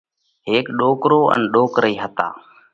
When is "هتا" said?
2.03-2.27